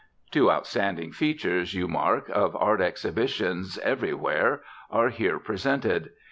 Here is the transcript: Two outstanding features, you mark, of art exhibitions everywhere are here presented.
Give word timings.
Two 0.31 0.49
outstanding 0.49 1.11
features, 1.11 1.75
you 1.75 1.87
mark, 1.87 2.27
of 2.29 2.55
art 2.55 2.81
exhibitions 2.81 3.77
everywhere 3.83 4.61
are 4.89 5.09
here 5.09 5.37
presented. 5.37 6.09